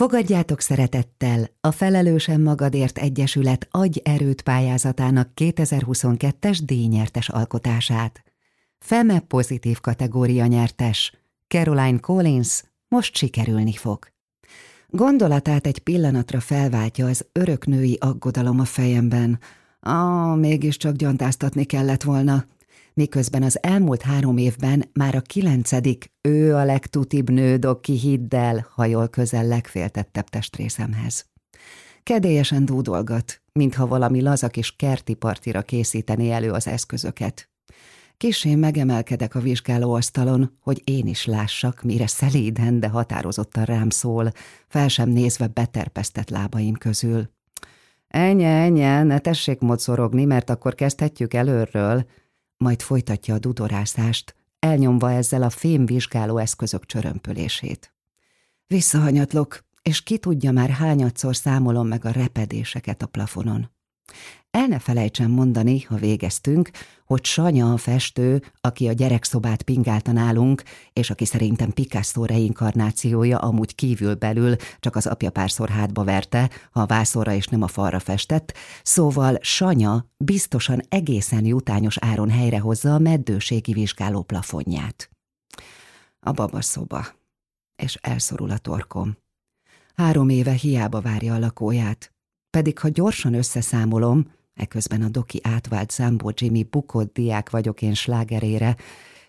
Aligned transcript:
Fogadjátok 0.00 0.60
szeretettel 0.60 1.50
a 1.60 1.70
Felelősen 1.70 2.40
Magadért 2.40 2.98
Egyesület 2.98 3.68
Agy 3.70 4.00
Erőt 4.04 4.42
pályázatának 4.42 5.28
2022-es 5.36 6.58
díjnyertes 6.64 7.28
alkotását. 7.28 8.22
Feme 8.78 9.20
pozitív 9.20 9.80
kategória 9.80 10.46
nyertes, 10.46 11.12
Caroline 11.48 11.98
Collins 11.98 12.62
most 12.88 13.16
sikerülni 13.16 13.72
fog. 13.72 13.98
Gondolatát 14.86 15.66
egy 15.66 15.78
pillanatra 15.78 16.40
felváltja 16.40 17.06
az 17.06 17.26
örök 17.32 17.66
női 17.66 17.96
aggodalom 18.00 18.60
a 18.60 18.64
fejemben. 18.64 19.38
Ah, 19.80 20.36
mégiscsak 20.36 20.96
gyantáztatni 20.96 21.64
kellett 21.64 22.02
volna. 22.02 22.44
Miközben 23.00 23.42
az 23.42 23.62
elmúlt 23.62 24.02
három 24.02 24.36
évben 24.36 24.90
már 24.92 25.14
a 25.14 25.20
kilencedik, 25.20 26.12
ő 26.20 26.54
a 26.54 26.64
legtutibb 26.64 27.30
nő, 27.30 27.56
doki 27.56 27.92
hiddel, 27.92 28.66
hajol 28.74 29.08
közel 29.08 29.46
legféltettebb 29.46 30.28
testrészemhez. 30.28 31.26
Kedélyesen 32.02 32.64
dúdolgat, 32.64 33.42
mintha 33.52 33.86
valami 33.86 34.22
lazak 34.22 34.56
és 34.56 34.76
kerti 34.76 35.14
partira 35.14 35.62
készíteni 35.62 36.30
elő 36.30 36.50
az 36.50 36.66
eszközöket. 36.66 37.50
Kisén 38.16 38.58
megemelkedek 38.58 39.34
a 39.34 39.40
vizsgálóasztalon, 39.40 40.56
hogy 40.60 40.82
én 40.84 41.06
is 41.06 41.26
lássak, 41.26 41.82
mire 41.82 42.06
szelíden, 42.06 42.80
de 42.80 42.88
határozottan 42.88 43.64
rám 43.64 43.90
szól, 43.90 44.32
fel 44.68 44.88
sem 44.88 45.08
nézve 45.08 45.46
beterpesztett 45.46 46.30
lábaim 46.30 46.74
közül. 46.74 47.30
Ennyi, 48.08 48.44
ennyi, 48.44 48.80
ne 48.80 49.18
tessék 49.18 49.58
mocorogni, 49.60 50.24
mert 50.24 50.50
akkor 50.50 50.74
kezdhetjük 50.74 51.34
előről, 51.34 52.06
majd 52.64 52.82
folytatja 52.82 53.34
a 53.34 53.38
dudorászást, 53.38 54.34
elnyomva 54.58 55.12
ezzel 55.12 55.42
a 55.42 55.50
fém 55.50 55.86
vizsgáló 55.86 56.38
eszközök 56.38 56.86
csörömpölését. 56.86 57.94
Visszahanyatlok, 58.66 59.64
és 59.82 60.02
ki 60.02 60.18
tudja 60.18 60.52
már 60.52 60.70
hányadszor 60.70 61.36
számolom 61.36 61.86
meg 61.86 62.04
a 62.04 62.10
repedéseket 62.10 63.02
a 63.02 63.06
plafonon. 63.06 63.70
El 64.50 64.66
ne 64.66 64.78
felejtsen 64.78 65.30
mondani, 65.30 65.80
ha 65.80 65.96
végeztünk, 65.96 66.70
hogy 67.04 67.24
Sanya 67.24 67.72
a 67.72 67.76
festő, 67.76 68.42
aki 68.60 68.88
a 68.88 68.92
gyerekszobát 68.92 69.62
pingálta 69.62 70.12
nálunk, 70.12 70.62
és 70.92 71.10
aki 71.10 71.24
szerintem 71.24 71.72
Picasso 71.72 72.24
reinkarnációja 72.24 73.38
amúgy 73.38 73.74
kívül 73.74 74.14
belül, 74.14 74.56
csak 74.80 74.96
az 74.96 75.06
apja 75.06 75.30
párszor 75.30 75.68
hátba 75.68 76.04
verte, 76.04 76.50
ha 76.70 76.80
a 76.80 76.86
vászorra 76.86 77.32
és 77.32 77.46
nem 77.46 77.62
a 77.62 77.68
falra 77.68 77.98
festett, 77.98 78.52
szóval 78.82 79.38
Sanya 79.40 80.06
biztosan 80.16 80.82
egészen 80.88 81.44
jutányos 81.44 81.96
áron 81.98 82.30
helyrehozza 82.30 82.94
a 82.94 82.98
meddőségi 82.98 83.72
vizsgáló 83.72 84.22
plafonját. 84.22 85.10
A 86.20 86.32
babaszoba, 86.32 87.06
és 87.76 87.94
elszorul 87.94 88.50
a 88.50 88.58
torkom. 88.58 89.16
Három 89.94 90.28
éve 90.28 90.52
hiába 90.52 91.00
várja 91.00 91.34
a 91.34 91.38
lakóját, 91.38 92.12
pedig 92.50 92.78
ha 92.78 92.88
gyorsan 92.88 93.34
összeszámolom, 93.34 94.38
eközben 94.54 95.02
a 95.02 95.08
doki 95.08 95.40
átvált 95.42 95.90
Zambó 95.90 96.32
Jimmy 96.34 96.62
bukott 96.62 97.12
diák 97.12 97.50
vagyok 97.50 97.82
én 97.82 97.94
slágerére, 97.94 98.76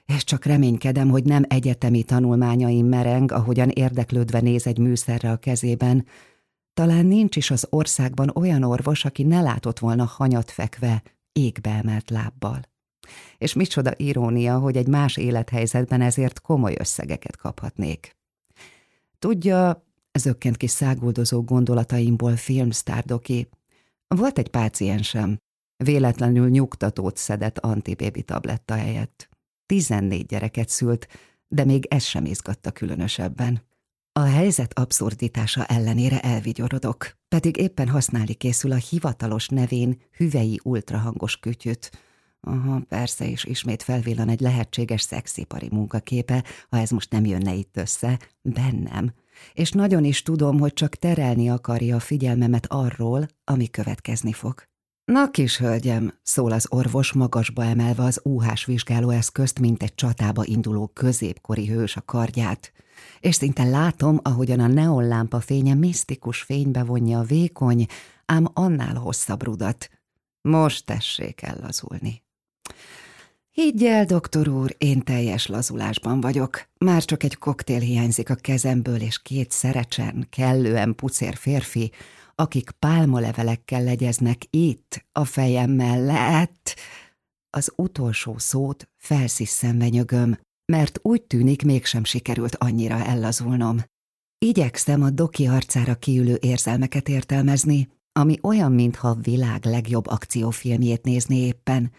és 0.06 0.24
csak 0.24 0.46
reménykedem, 0.46 1.10
hogy 1.10 1.24
nem 1.24 1.44
egyetemi 1.48 2.04
tanulmányaim 2.04 2.86
mereng, 2.86 3.32
ahogyan 3.32 3.70
érdeklődve 3.70 4.40
néz 4.40 4.68
egy 4.68 4.78
műszerre 4.78 5.32
a 5.32 5.38
kezében. 5.38 6.06
Talán 6.74 7.06
nincs 7.06 7.36
is 7.36 7.52
az 7.52 7.68
országban 7.70 8.32
olyan 8.36 8.64
orvos, 8.64 9.06
aki 9.06 9.24
ne 9.24 9.42
látott 9.42 9.80
volna 9.80 10.06
hanyat 10.06 10.52
fekve, 10.52 11.04
égbe 11.32 11.70
emelt 11.70 12.10
lábbal. 12.10 12.62
És 13.38 13.54
micsoda 13.54 13.92
irónia, 13.96 14.60
hogy 14.60 14.78
egy 14.78 14.88
más 14.88 15.18
élethelyzetben 15.18 16.02
ezért 16.02 16.42
komoly 16.42 16.76
összegeket 16.80 17.38
kaphatnék. 17.38 18.16
Tudja, 19.20 19.86
zökkent 20.14 20.58
ki 20.58 20.68
száguldozó 20.68 21.44
gondolataimból 21.44 22.36
filmsztárdoki. 22.36 23.50
Volt 24.16 24.38
egy 24.38 24.50
páciensem, 24.50 25.38
véletlenül 25.84 26.50
nyugtatót 26.50 27.18
szedett 27.18 27.58
antibébi 27.58 28.24
tabletta 28.24 28.76
helyett. 28.76 29.30
Tizennégy 29.66 30.26
gyereket 30.26 30.70
szült, 30.70 31.08
de 31.48 31.66
még 31.66 31.86
ez 31.90 32.04
sem 32.04 32.26
izgatta 32.26 32.72
különösebben. 32.72 33.62
A 34.12 34.20
helyzet 34.20 34.80
abszurditása 34.80 35.66
ellenére 35.66 36.20
elvigyorodok, 36.20 37.18
pedig 37.28 37.58
éppen 37.58 37.88
használni 37.88 38.34
készül 38.34 38.72
a 38.72 38.76
hivatalos 38.76 39.48
nevén 39.48 40.02
hüvei 40.12 40.60
ultrahangos 40.64 41.38
kütyüt. 41.38 41.92
Aha, 42.40 42.82
persze, 42.88 43.30
és 43.30 43.44
ismét 43.44 43.84
felvillan 43.84 44.30
egy 44.30 44.40
lehetséges 44.40 45.02
szexipari 45.02 45.68
munkaképe, 45.72 46.44
ha 46.70 46.78
ez 46.78 46.90
most 46.90 47.12
nem 47.12 47.26
jönne 47.26 47.54
itt 47.54 47.78
össze, 47.78 48.20
bennem, 48.42 49.14
és 49.54 49.72
nagyon 49.72 50.04
is 50.04 50.22
tudom, 50.22 50.60
hogy 50.60 50.74
csak 50.74 50.96
terelni 50.96 51.50
akarja 51.50 51.96
a 51.96 52.00
figyelmemet 52.00 52.66
arról, 52.70 53.28
ami 53.44 53.70
következni 53.70 54.34
fog. 54.34 54.70
Na 55.06 55.30
kis 55.30 55.58
hölgyem, 55.58 56.14
szól 56.24 56.52
az 56.52 56.68
orvos 56.70 57.14
magasba 57.14 57.64
emelve 57.64 58.04
az 58.04 58.20
úhás 58.24 58.66
vizsgálóeszközt, 58.66 59.60
mint 59.60 59.84
egy 59.84 59.96
csatába 59.96 60.46
induló 60.46 60.88
középkori 60.88 61.68
hős 61.68 61.96
a 61.96 62.02
kardját, 62.02 62.72
és 63.20 63.36
szinte 63.36 63.64
látom, 63.64 64.20
ahogyan 64.22 64.60
a 64.60 64.68
neonlámpa 64.68 65.40
fénye 65.40 65.74
misztikus 65.74 66.42
fénybe 66.42 66.84
vonja 66.84 67.20
a 67.20 67.24
vékony, 67.24 67.86
ám 68.26 68.48
annál 68.54 68.96
hosszabb 68.96 69.44
rudat. 69.44 69.90
Most 70.42 70.86
tessék 70.86 71.42
ellazulni. 71.42 72.24
Higgy 73.64 73.86
el, 73.86 74.06
doktor 74.06 74.48
úr, 74.48 74.76
én 74.78 75.02
teljes 75.04 75.48
lazulásban 75.48 76.22
vagyok. 76.22 76.70
Már 76.78 77.04
csak 77.06 77.24
egy 77.24 77.38
koktél 77.38 77.80
hiányzik 77.80 78.30
a 78.30 78.36
kezemből, 78.36 79.02
és 79.02 79.22
két 79.22 79.52
szerecsen, 79.52 80.28
kellően 80.30 80.96
pucér 80.96 81.36
férfi, 81.36 81.92
akik 82.36 82.72
pálmalevelekkel 82.72 83.84
legyeznek 83.84 84.42
itt, 84.50 85.06
a 85.12 85.26
fejem 85.26 85.72
mellett. 85.72 86.76
Az 87.50 87.72
utolsó 87.76 88.38
szót 88.38 88.90
felsziszenve 88.98 89.88
nyögöm, 89.88 90.40
mert 90.66 91.00
úgy 91.02 91.22
tűnik 91.22 91.64
mégsem 91.64 92.04
sikerült 92.04 92.56
annyira 92.56 93.06
ellazulnom. 93.06 93.78
Igyekszem 94.38 95.04
a 95.04 95.10
doki 95.10 95.48
arcára 95.48 95.96
kiülő 95.96 96.38
érzelmeket 96.40 97.10
értelmezni, 97.10 97.90
ami 98.12 98.38
olyan, 98.42 98.72
mintha 98.72 99.08
a 99.08 99.20
világ 99.22 99.66
legjobb 99.66 100.08
akciófilmjét 100.08 101.04
nézné 101.04 101.38
éppen, 101.38 101.92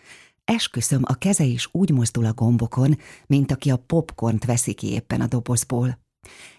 Esküszöm, 0.44 1.02
a 1.04 1.14
keze 1.14 1.44
is 1.44 1.68
úgy 1.72 1.90
mozdul 1.90 2.24
a 2.24 2.32
gombokon, 2.32 2.98
mint 3.26 3.52
aki 3.52 3.70
a 3.70 3.76
popcornt 3.76 4.44
veszi 4.44 4.74
ki 4.74 4.92
éppen 4.92 5.20
a 5.20 5.26
dobozból. 5.26 5.98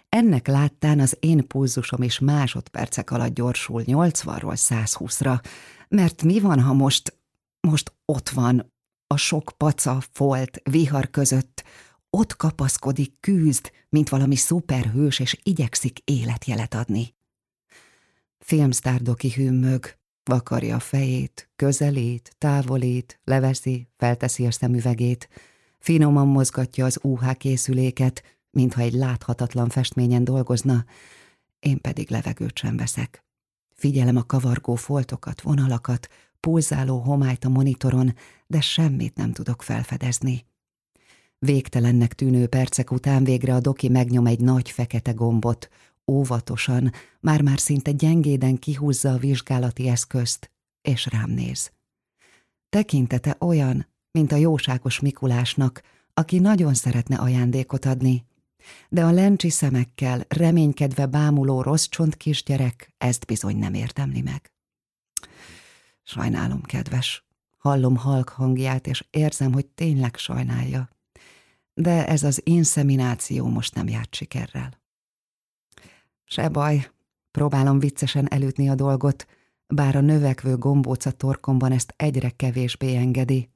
Ennek 0.10 0.48
láttán 0.48 1.00
az 1.00 1.18
én 1.20 1.48
pulzusom 1.48 2.04
is 2.04 2.20
másodpercek 2.20 3.12
alatt 3.12 3.34
gyorsul 3.34 3.84
80-ról 3.86 4.56
120-ra, 4.56 5.44
mert 5.88 6.24
mi 6.24 6.40
van, 6.40 6.62
ha 6.62 6.74
most, 6.74 7.18
most 7.60 7.94
ott 8.06 8.30
van, 8.30 8.72
a 9.08 9.18
sok 9.18 9.52
paca, 9.58 10.04
folt, 10.12 10.62
vihar 10.70 11.10
között, 11.10 11.64
ott 12.10 12.36
kapaszkodik, 12.36 13.20
küzd, 13.20 13.72
mint 13.90 14.10
valami 14.10 14.36
szuperhős, 14.36 15.20
és 15.20 15.40
igyekszik 15.44 16.00
életjelet 16.04 16.74
adni. 16.74 17.16
Filmsztárdoki 18.40 19.32
hűmög, 19.32 19.98
Vakarja 20.24 20.76
a 20.76 20.80
fejét, 20.80 21.50
közelít, 21.56 22.36
távolít, 22.38 23.20
leveszi, 23.24 23.88
felteszi 23.98 24.46
a 24.46 24.52
szemüvegét, 24.52 25.30
finoman 25.80 26.28
mozgatja 26.28 26.86
az 26.86 27.00
UH 27.02 27.34
készüléket, 27.34 28.24
mintha 28.52 28.82
egy 28.82 28.94
láthatatlan 28.94 29.70
festményen 29.70 30.24
dolgozna, 30.24 30.86
én 31.60 31.82
pedig 31.82 32.10
levegőt 32.10 32.58
sem 32.58 32.78
veszek. 32.78 33.24
Figyelem 33.76 34.16
a 34.16 34.24
kavargó 34.24 34.76
foltokat, 34.76 35.42
vonalakat, 35.42 36.08
pulzáló 36.40 37.00
homályt 37.00 37.46
a 37.46 37.50
monitoron, 37.50 38.16
de 38.48 38.62
semmit 38.62 39.16
nem 39.16 39.32
tudok 39.32 39.62
felfedezni. 39.62 40.46
Végtelennek 41.40 42.14
tűnő 42.14 42.48
percek 42.48 42.92
után 42.92 43.24
végre 43.24 43.54
a 43.54 43.60
doki 43.60 43.90
megnyom 43.90 44.26
egy 44.26 44.40
nagy 44.40 44.70
fekete 44.70 45.12
gombot, 45.12 45.70
óvatosan, 46.12 46.92
már-már 47.20 47.60
szinte 47.60 47.92
gyengéden 47.92 48.58
kihúzza 48.60 49.12
a 49.12 49.18
vizsgálati 49.18 49.88
eszközt, 49.88 50.52
és 50.82 51.06
rám 51.12 51.30
néz. 51.30 51.72
Tekintete 52.70 53.36
olyan, 53.40 53.88
mint 54.12 54.32
a 54.32 54.36
jóságos 54.36 55.00
Mikulásnak, 55.00 55.82
aki 56.14 56.40
nagyon 56.40 56.74
szeretne 56.74 57.16
ajándékot 57.16 57.86
adni, 57.86 58.26
de 58.90 59.04
a 59.04 59.12
lencsi 59.12 59.50
szemekkel, 59.50 60.26
reménykedve 60.28 61.06
bámuló 61.06 61.62
rossz 61.62 61.86
csont 61.86 62.16
kisgyerek 62.16 62.94
ezt 62.98 63.26
bizony 63.26 63.58
nem 63.58 63.74
érdemli 63.74 64.22
meg. 64.22 64.52
Sajnálom, 66.04 66.62
kedves. 66.62 67.26
Hallom 67.58 67.96
halk 67.96 68.30
hangját, 68.30 68.88
és 68.88 69.06
érzem, 69.10 69.54
hogy 69.54 69.66
tényleg 69.66 70.16
sajnálja. 70.16 70.90
De 71.74 72.08
ez 72.08 72.24
az 72.24 72.42
inszemináció 72.44 73.48
most 73.48 73.76
nem 73.76 73.88
járt 73.88 74.16
sikerrel. 74.16 74.83
Se 76.26 76.50
baj, 76.50 76.92
próbálom 77.32 77.80
viccesen 77.80 78.28
elütni 78.32 78.70
a 78.70 78.76
dolgot, 78.76 79.28
bár 79.68 79.96
a 79.96 80.02
növekvő 80.02 80.58
gombóca 80.58 81.12
torkomban 81.12 81.72
ezt 81.72 81.94
egyre 81.98 82.30
kevésbé 82.30 82.96
engedi. 82.96 83.50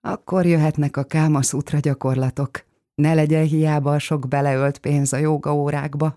Akkor 0.00 0.46
jöhetnek 0.46 0.96
a 0.96 1.04
kámaszútra 1.04 1.78
gyakorlatok. 1.78 2.64
Ne 2.94 3.14
legyen 3.14 3.44
hiába 3.44 3.92
a 3.92 3.98
sok 3.98 4.28
beleölt 4.28 4.78
pénz 4.78 5.12
a 5.12 5.16
joga 5.16 5.54
órákba. 5.54 6.16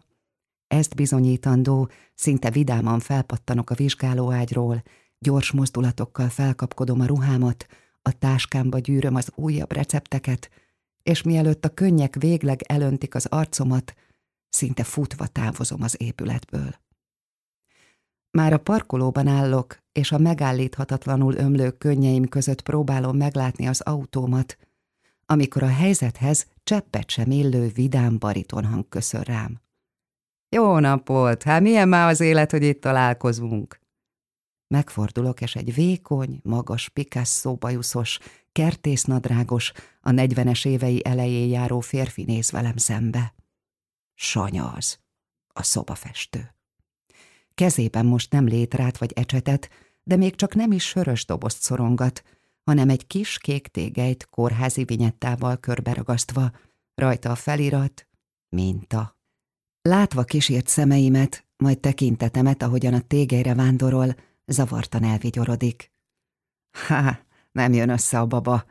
Ezt 0.67 0.95
bizonyítandó, 0.95 1.89
szinte 2.15 2.49
vidáman 2.49 2.99
felpattanok 2.99 3.69
a 3.69 3.75
vizsgálóágyról, 3.75 4.83
gyors 5.19 5.51
mozdulatokkal 5.51 6.29
felkapkodom 6.29 6.99
a 6.99 7.05
ruhámat, 7.05 7.65
a 8.01 8.11
táskámba 8.11 8.79
gyűröm 8.79 9.15
az 9.15 9.31
újabb 9.35 9.71
recepteket, 9.71 10.49
és 11.03 11.21
mielőtt 11.21 11.65
a 11.65 11.69
könnyek 11.69 12.15
végleg 12.15 12.61
elöntik 12.61 13.15
az 13.15 13.25
arcomat, 13.25 13.93
szinte 14.49 14.83
futva 14.83 15.27
távozom 15.27 15.81
az 15.81 16.01
épületből. 16.01 16.75
Már 18.31 18.53
a 18.53 18.57
parkolóban 18.57 19.27
állok, 19.27 19.77
és 19.91 20.11
a 20.11 20.17
megállíthatatlanul 20.17 21.35
ömlő 21.35 21.71
könnyeim 21.71 22.25
között 22.25 22.61
próbálom 22.61 23.17
meglátni 23.17 23.67
az 23.67 23.81
autómat, 23.81 24.57
amikor 25.25 25.63
a 25.63 25.67
helyzethez 25.67 26.47
cseppet 26.63 27.09
sem 27.09 27.31
illő 27.31 27.67
vidám 27.67 28.17
baritonhang 28.17 28.89
köszön 28.89 29.21
rám. 29.21 29.61
Jó 30.49 30.79
napot! 30.79 31.43
Hát 31.43 31.61
milyen 31.61 31.87
már 31.87 32.09
az 32.09 32.19
élet, 32.19 32.51
hogy 32.51 32.63
itt 32.63 32.81
találkozunk? 32.81 33.79
Megfordulok, 34.67 35.41
és 35.41 35.55
egy 35.55 35.73
vékony, 35.73 36.39
magas, 36.43 36.89
Picasso 36.89 37.55
bajuszos, 37.55 38.19
kertésznadrágos, 38.51 39.71
a 40.01 40.11
negyvenes 40.11 40.65
évei 40.65 41.01
elején 41.05 41.49
járó 41.49 41.79
férfi 41.79 42.23
néz 42.23 42.51
velem 42.51 42.77
szembe. 42.77 43.33
Sanya 44.19 44.71
az, 44.71 44.99
a 45.47 45.63
szobafestő. 45.63 46.55
Kezében 47.53 48.05
most 48.05 48.31
nem 48.31 48.45
létrát 48.45 48.97
vagy 48.97 49.11
ecsetet, 49.15 49.69
de 50.03 50.15
még 50.15 50.35
csak 50.35 50.55
nem 50.55 50.71
is 50.71 50.87
sörös 50.87 51.25
dobozt 51.25 51.61
szorongat, 51.61 52.23
hanem 52.63 52.89
egy 52.89 53.07
kis 53.07 53.37
kék 53.37 53.67
tégelyt 53.67 54.25
kórházi 54.29 54.83
vinyettával 54.83 55.57
körberagasztva, 55.57 56.51
rajta 56.95 57.31
a 57.31 57.35
felirat, 57.35 58.07
minta. 58.49 59.17
Látva 59.81 60.23
kísért 60.23 60.67
szemeimet, 60.67 61.45
majd 61.57 61.79
tekintetemet, 61.79 62.63
ahogyan 62.63 62.93
a 62.93 63.01
tégelyre 63.01 63.55
vándorol, 63.55 64.15
zavartan 64.45 65.03
elvigyorodik. 65.03 65.91
Há, 66.71 67.19
nem 67.51 67.73
jön 67.73 67.89
össze 67.89 68.19
a 68.19 68.25
baba. 68.25 68.65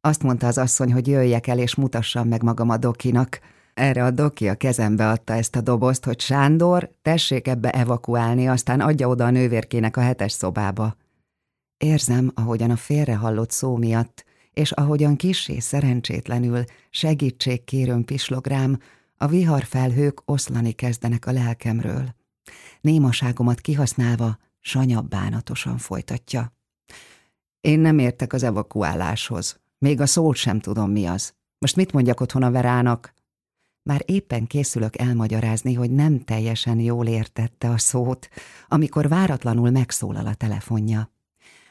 Azt 0.00 0.22
mondta 0.22 0.46
az 0.46 0.58
asszony, 0.58 0.92
hogy 0.92 1.06
jöjjek 1.06 1.46
el 1.46 1.58
és 1.58 1.74
mutassam 1.74 2.28
meg 2.28 2.42
magam 2.42 2.68
a 2.68 2.76
dokinak. 2.76 3.40
Erre 3.78 4.04
a 4.04 4.10
doki 4.10 4.48
a 4.48 4.54
kezembe 4.54 5.08
adta 5.08 5.32
ezt 5.32 5.56
a 5.56 5.60
dobozt, 5.60 6.04
hogy 6.04 6.20
Sándor, 6.20 6.90
tessék 7.02 7.48
ebbe 7.48 7.70
evakuálni, 7.70 8.48
aztán 8.48 8.80
adja 8.80 9.08
oda 9.08 9.24
a 9.24 9.30
nővérkének 9.30 9.96
a 9.96 10.00
hetes 10.00 10.32
szobába. 10.32 10.96
Érzem, 11.76 12.30
ahogyan 12.34 12.70
a 12.70 12.76
félrehallott 12.76 13.50
szó 13.50 13.76
miatt, 13.76 14.24
és 14.52 14.72
ahogyan 14.72 15.16
kisé 15.16 15.58
szerencsétlenül 15.58 16.64
segítségkérőn 16.90 18.04
pislog 18.04 18.46
rám, 18.46 18.78
a 19.16 19.26
viharfelhők 19.26 20.22
oszlani 20.24 20.72
kezdenek 20.72 21.26
a 21.26 21.32
lelkemről. 21.32 22.14
Némaságomat 22.80 23.60
kihasználva, 23.60 24.38
Sanya 24.60 25.00
bánatosan 25.00 25.78
folytatja. 25.78 26.52
Én 27.60 27.80
nem 27.80 27.98
értek 27.98 28.32
az 28.32 28.42
evakuáláshoz. 28.42 29.60
Még 29.78 30.00
a 30.00 30.06
szót 30.06 30.36
sem 30.36 30.60
tudom, 30.60 30.90
mi 30.90 31.06
az. 31.06 31.32
Most 31.58 31.76
mit 31.76 31.92
mondjak 31.92 32.20
otthon 32.20 32.42
a 32.42 32.50
verának? 32.50 33.16
Már 33.88 34.02
éppen 34.06 34.46
készülök 34.46 34.98
elmagyarázni, 34.98 35.74
hogy 35.74 35.90
nem 35.90 36.24
teljesen 36.24 36.80
jól 36.80 37.06
értette 37.06 37.68
a 37.70 37.78
szót, 37.78 38.28
amikor 38.66 39.08
váratlanul 39.08 39.70
megszólal 39.70 40.26
a 40.26 40.34
telefonja. 40.34 41.10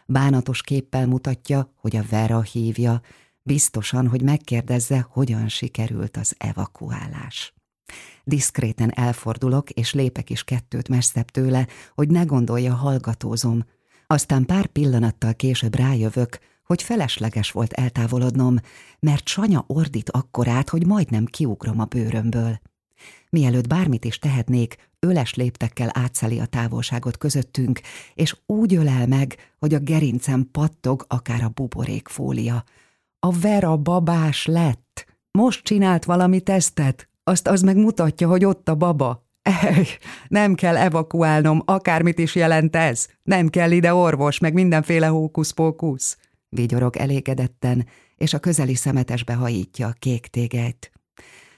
Bánatos 0.06 0.62
képpel 0.62 1.08
mutatja, 1.08 1.74
hogy 1.76 1.96
a 1.96 2.04
Vera 2.10 2.42
hívja, 2.42 3.02
biztosan, 3.42 4.08
hogy 4.08 4.22
megkérdezze, 4.22 5.08
hogyan 5.10 5.48
sikerült 5.48 6.18
az 6.18 6.36
evakuálás. 6.38 7.54
Diszkréten 8.24 8.92
elfordulok, 8.96 9.70
és 9.70 9.94
lépek 9.94 10.30
is 10.30 10.44
kettőt 10.44 10.90
messzebb 10.90 11.30
tőle, 11.30 11.68
hogy 11.96 12.10
ne 12.10 12.24
gondolja, 12.24 12.74
hallgatózom. 12.74 13.66
Aztán 14.08 14.46
pár 14.46 14.66
pillanattal 14.66 15.34
később 15.34 15.76
rájövök, 15.76 16.40
hogy 16.68 16.84
felesleges 16.84 17.52
volt 17.52 17.74
eltávolodnom, 17.74 18.56
mert 19.00 19.28
Sanya 19.28 19.64
ordít 19.68 20.10
akkorát, 20.10 20.70
hogy 20.70 20.86
majdnem 20.86 21.26
kiugrom 21.26 21.80
a 21.80 21.86
bőrömből. 21.86 22.60
Mielőtt 23.30 23.68
bármit 23.68 24.06
is 24.06 24.20
tehetnék, 24.20 24.90
öles 25.00 25.34
léptekkel 25.34 25.90
átszeli 25.94 26.40
a 26.40 26.46
távolságot 26.46 27.18
közöttünk, 27.18 27.82
és 28.14 28.36
úgy 28.46 28.76
ölel 28.76 29.08
meg, 29.08 29.36
hogy 29.60 29.74
a 29.74 29.80
gerincem 29.80 30.50
pattog 30.52 31.06
akár 31.08 31.44
a 31.44 31.50
buborékfólia. 31.50 32.64
A 33.20 33.32
Vera 33.32 33.78
babás 33.78 34.46
lett. 34.46 35.06
Most 35.32 35.64
csinált 35.64 36.06
valami 36.06 36.42
tesztet, 36.42 37.10
azt 37.24 37.48
az 37.48 37.62
meg 37.62 37.78
mutatja, 37.78 38.28
hogy 38.28 38.46
ott 38.46 38.70
a 38.70 38.76
baba. 38.76 39.26
Ej, 39.42 39.88
nem 40.28 40.56
kell 40.56 40.78
evakuálnom, 40.78 41.62
akármit 41.66 42.20
is 42.20 42.36
jelent 42.36 42.76
ez. 42.76 43.08
Nem 43.24 43.48
kell 43.48 43.72
ide 43.72 43.94
orvos, 43.94 44.40
meg 44.40 44.54
mindenféle 44.54 45.08
hókusz-pókusz. 45.08 46.18
Vigyorog 46.50 46.96
elégedetten, 46.96 47.88
és 48.16 48.34
a 48.34 48.40
közeli 48.40 48.76
szemetesbe 48.76 49.34
hajítja 49.34 49.88
a 49.88 49.96
kék 50.00 50.28
tégelyt. 50.28 50.92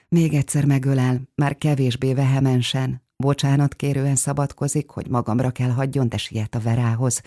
Még 0.08 0.34
egyszer 0.34 0.64
megölel, 0.64 1.28
már 1.34 1.58
kevésbé 1.58 2.14
vehemensen, 2.14 3.02
bocsánat 3.16 3.74
kérően 3.74 4.16
szabadkozik, 4.16 4.90
hogy 4.90 5.08
magamra 5.08 5.50
kell 5.50 5.70
hagyjon, 5.70 6.08
de 6.08 6.16
siet 6.16 6.54
a 6.54 6.60
verához. 6.60 7.22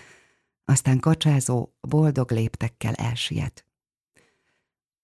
Aztán 0.66 1.00
kacsázó, 1.00 1.74
boldog 1.82 2.32
léptekkel 2.32 2.94
elsiet. 2.94 3.66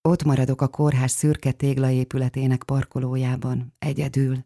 Ott 0.02 0.24
maradok 0.24 0.62
a 0.62 0.68
kórház 0.68 1.12
szürke 1.12 1.52
téglaépületének 1.52 2.64
parkolójában, 2.64 3.76
egyedül. 3.80 4.46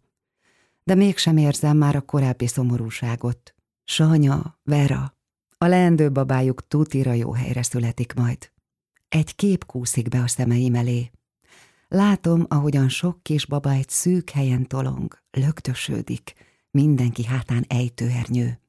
De 0.84 0.96
mégsem 0.96 1.38
érzem 1.38 1.78
már 1.78 1.96
a 1.96 2.02
korábbi 2.02 2.48
szomorúságot. 2.48 3.56
Sanya, 3.84 4.60
Vera, 4.64 5.18
a 5.58 5.66
leendő 5.66 6.12
babájuk 6.12 6.68
tutira 6.68 7.14
jó 7.14 7.34
helyre 7.34 7.64
születik 7.64 8.14
majd. 8.14 8.52
Egy 9.10 9.36
kép 9.36 9.66
kúszik 9.66 10.10
be 10.10 10.20
a 10.20 10.28
szemeim 10.28 10.76
elé. 10.76 11.12
Látom, 11.88 12.46
ahogyan 12.48 12.90
sok 12.90 13.24
kis 13.24 13.46
baba 13.46 13.72
egy 13.72 13.90
szűk 13.90 14.30
helyen 14.30 14.68
tolong, 14.68 15.20
lögtösödik, 15.32 16.34
mindenki 16.72 17.26
hátán 17.26 17.66
ejtőernyő. 17.68 18.60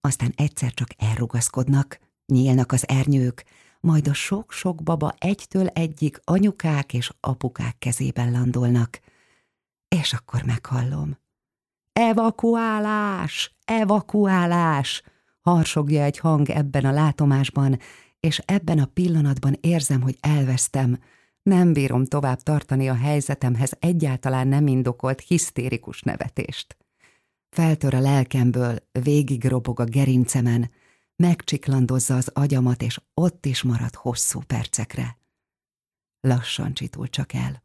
Aztán 0.00 0.32
egyszer 0.36 0.74
csak 0.74 0.88
elrugaszkodnak, 0.96 1.98
nyílnak 2.26 2.72
az 2.72 2.88
ernyők, 2.88 3.44
majd 3.80 4.08
a 4.08 4.14
sok-sok 4.14 4.82
baba 4.82 5.14
egytől 5.18 5.66
egyik 5.66 6.20
anyukák 6.24 6.94
és 6.94 7.10
apukák 7.20 7.78
kezében 7.78 8.30
landolnak. 8.30 9.00
És 9.88 10.12
akkor 10.12 10.42
meghallom. 10.42 11.18
Evakuálás! 11.92 13.56
Evakuálás! 13.64 15.02
Harsogja 15.40 16.02
egy 16.02 16.18
hang 16.18 16.50
ebben 16.50 16.84
a 16.84 16.92
látomásban, 16.92 17.78
és 18.20 18.38
ebben 18.38 18.78
a 18.78 18.86
pillanatban 18.86 19.56
érzem, 19.60 20.00
hogy 20.00 20.16
elvesztem. 20.20 20.98
Nem 21.42 21.72
bírom 21.72 22.04
tovább 22.04 22.40
tartani 22.40 22.88
a 22.88 22.94
helyzetemhez 22.94 23.76
egyáltalán 23.78 24.48
nem 24.48 24.66
indokolt 24.66 25.20
hisztérikus 25.20 26.02
nevetést. 26.02 26.76
Feltör 27.48 27.94
a 27.94 28.00
lelkemből, 28.00 28.78
végig 28.92 29.44
robog 29.44 29.80
a 29.80 29.84
gerincemen, 29.84 30.70
megcsiklandozza 31.16 32.16
az 32.16 32.28
agyamat, 32.28 32.82
és 32.82 33.00
ott 33.14 33.46
is 33.46 33.62
marad 33.62 33.94
hosszú 33.94 34.40
percekre. 34.46 35.18
Lassan 36.20 36.74
csitul 36.74 37.08
csak 37.08 37.32
el. 37.32 37.62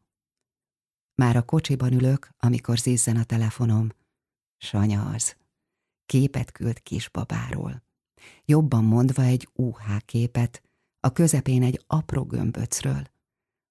Már 1.14 1.36
a 1.36 1.42
kocsiban 1.42 1.92
ülök, 1.92 2.28
amikor 2.38 2.78
zizzen 2.78 3.16
a 3.16 3.24
telefonom. 3.24 3.88
Sanya 4.56 5.10
az. 5.14 5.36
Képet 6.06 6.52
küld 6.52 6.82
kisbabáról. 6.82 7.82
Jobban 8.44 8.84
mondva 8.84 9.22
egy 9.22 9.48
UH 9.52 9.96
képet, 10.04 10.62
a 11.00 11.12
közepén 11.12 11.62
egy 11.62 11.84
apró 11.86 12.24
gömböcről. 12.24 13.02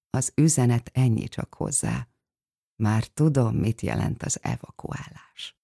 Az 0.10 0.32
üzenet 0.36 0.90
ennyi 0.94 1.28
csak 1.28 1.54
hozzá. 1.54 2.08
Már 2.76 3.08
tudom, 3.08 3.56
mit 3.56 3.82
jelent 3.82 4.24
az 4.24 4.40
evakuálás. 4.42 5.58